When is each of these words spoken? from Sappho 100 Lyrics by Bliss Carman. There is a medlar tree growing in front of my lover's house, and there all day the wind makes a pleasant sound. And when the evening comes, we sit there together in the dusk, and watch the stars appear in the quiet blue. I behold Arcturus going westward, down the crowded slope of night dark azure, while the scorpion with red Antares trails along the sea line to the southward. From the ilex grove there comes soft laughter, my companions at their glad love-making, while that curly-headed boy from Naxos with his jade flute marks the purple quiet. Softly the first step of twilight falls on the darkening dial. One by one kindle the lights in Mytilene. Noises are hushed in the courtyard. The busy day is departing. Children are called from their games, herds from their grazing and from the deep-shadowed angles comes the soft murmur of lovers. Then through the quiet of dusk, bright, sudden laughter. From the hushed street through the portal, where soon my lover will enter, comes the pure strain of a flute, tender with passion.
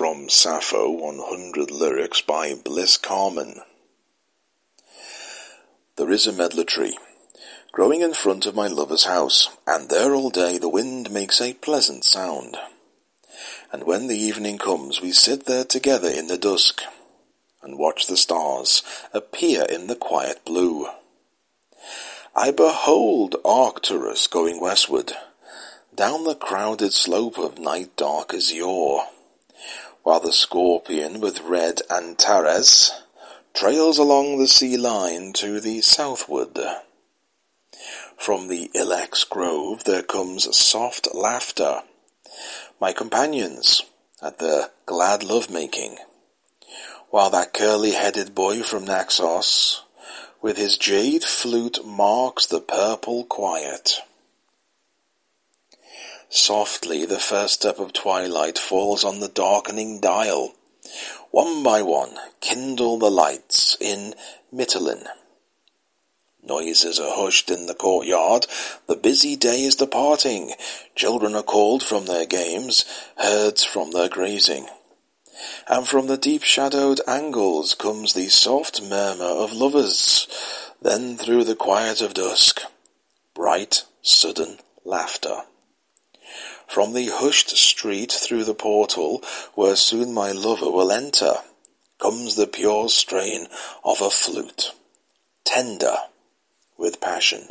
from 0.00 0.30
Sappho 0.30 0.90
100 0.90 1.70
Lyrics 1.70 2.22
by 2.22 2.54
Bliss 2.54 2.96
Carman. 2.96 3.60
There 5.96 6.10
is 6.10 6.26
a 6.26 6.32
medlar 6.32 6.64
tree 6.64 6.96
growing 7.72 8.00
in 8.00 8.14
front 8.14 8.46
of 8.46 8.54
my 8.54 8.66
lover's 8.66 9.04
house, 9.04 9.54
and 9.66 9.90
there 9.90 10.14
all 10.14 10.30
day 10.30 10.56
the 10.56 10.70
wind 10.70 11.10
makes 11.10 11.38
a 11.42 11.52
pleasant 11.52 12.04
sound. 12.04 12.56
And 13.70 13.84
when 13.84 14.06
the 14.06 14.16
evening 14.16 14.56
comes, 14.56 15.02
we 15.02 15.12
sit 15.12 15.44
there 15.44 15.64
together 15.64 16.08
in 16.08 16.28
the 16.28 16.38
dusk, 16.38 16.80
and 17.62 17.78
watch 17.78 18.06
the 18.06 18.16
stars 18.16 18.82
appear 19.12 19.66
in 19.68 19.86
the 19.86 19.96
quiet 19.96 20.46
blue. 20.46 20.86
I 22.34 22.52
behold 22.52 23.36
Arcturus 23.44 24.28
going 24.28 24.62
westward, 24.62 25.12
down 25.94 26.24
the 26.24 26.34
crowded 26.34 26.94
slope 26.94 27.36
of 27.36 27.58
night 27.58 27.98
dark 27.98 28.32
azure, 28.32 29.00
while 30.10 30.18
the 30.18 30.32
scorpion 30.32 31.20
with 31.20 31.40
red 31.42 31.80
Antares 31.88 32.90
trails 33.54 33.96
along 33.96 34.40
the 34.40 34.48
sea 34.48 34.76
line 34.76 35.32
to 35.32 35.60
the 35.60 35.80
southward. 35.82 36.58
From 38.16 38.48
the 38.48 38.68
ilex 38.74 39.22
grove 39.22 39.84
there 39.84 40.02
comes 40.02 40.56
soft 40.56 41.14
laughter, 41.14 41.82
my 42.80 42.92
companions 42.92 43.84
at 44.20 44.40
their 44.40 44.70
glad 44.84 45.22
love-making, 45.22 45.98
while 47.10 47.30
that 47.30 47.54
curly-headed 47.54 48.34
boy 48.34 48.64
from 48.64 48.84
Naxos 48.84 49.84
with 50.42 50.56
his 50.56 50.76
jade 50.76 51.22
flute 51.22 51.86
marks 51.86 52.46
the 52.46 52.60
purple 52.60 53.22
quiet. 53.22 54.00
Softly 56.50 57.06
the 57.06 57.20
first 57.20 57.54
step 57.54 57.78
of 57.78 57.92
twilight 57.92 58.58
falls 58.58 59.04
on 59.04 59.20
the 59.20 59.28
darkening 59.28 60.00
dial. 60.00 60.54
One 61.30 61.62
by 61.62 61.80
one 61.80 62.16
kindle 62.40 62.98
the 62.98 63.08
lights 63.08 63.76
in 63.80 64.16
Mytilene. 64.52 65.06
Noises 66.42 66.98
are 66.98 67.14
hushed 67.14 67.52
in 67.52 67.66
the 67.66 67.74
courtyard. 67.74 68.48
The 68.88 68.96
busy 68.96 69.36
day 69.36 69.62
is 69.62 69.76
departing. 69.76 70.50
Children 70.96 71.36
are 71.36 71.44
called 71.44 71.84
from 71.84 72.06
their 72.06 72.26
games, 72.26 72.84
herds 73.16 73.62
from 73.62 73.92
their 73.92 74.08
grazing 74.08 74.66
and 75.68 75.86
from 75.86 76.08
the 76.08 76.18
deep-shadowed 76.18 77.00
angles 77.06 77.74
comes 77.74 78.12
the 78.12 78.28
soft 78.28 78.82
murmur 78.82 79.24
of 79.24 79.52
lovers. 79.52 80.26
Then 80.82 81.16
through 81.16 81.44
the 81.44 81.54
quiet 81.54 82.02
of 82.02 82.12
dusk, 82.12 82.62
bright, 83.36 83.84
sudden 84.02 84.58
laughter. 84.84 85.42
From 86.70 86.92
the 86.92 87.08
hushed 87.08 87.50
street 87.56 88.12
through 88.12 88.44
the 88.44 88.54
portal, 88.54 89.24
where 89.54 89.74
soon 89.74 90.14
my 90.14 90.30
lover 90.30 90.70
will 90.70 90.92
enter, 90.92 91.38
comes 91.98 92.36
the 92.36 92.46
pure 92.46 92.88
strain 92.88 93.48
of 93.82 94.00
a 94.00 94.08
flute, 94.08 94.72
tender 95.44 95.96
with 96.78 97.00
passion. 97.00 97.48